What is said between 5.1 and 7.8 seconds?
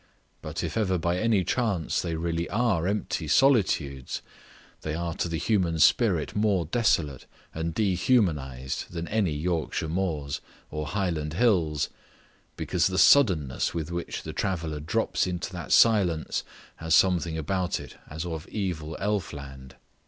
to the human spirit more desolate and